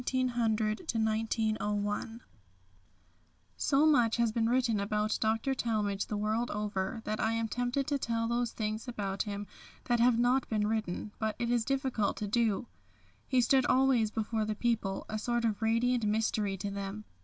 THE 0.01 0.07
THIRD 0.13 0.35
MILESTONE 0.35 1.05
1900 1.05 1.05
1901 1.59 2.21
So 3.55 3.85
much 3.85 4.17
has 4.17 4.31
been 4.31 4.49
written 4.49 4.79
about 4.79 5.19
Dr. 5.21 5.53
Talmage 5.53 6.07
the 6.07 6.17
world 6.17 6.49
over, 6.49 7.01
that 7.05 7.19
I 7.19 7.33
am 7.33 7.47
tempted 7.47 7.85
to 7.85 7.99
tell 7.99 8.27
those 8.27 8.51
things 8.51 8.87
about 8.87 9.21
him 9.21 9.45
that 9.83 9.99
have 9.99 10.17
not 10.17 10.49
been 10.49 10.65
written, 10.65 11.11
but 11.19 11.35
it 11.37 11.51
is 11.51 11.63
difficult 11.63 12.17
to 12.17 12.27
do. 12.27 12.65
He 13.27 13.41
stood 13.41 13.67
always 13.67 14.09
before 14.09 14.43
the 14.43 14.55
people 14.55 15.05
a 15.07 15.19
sort 15.19 15.45
of 15.45 15.61
radiant 15.61 16.03
mystery 16.05 16.57
to 16.57 16.71
them. 16.71 17.05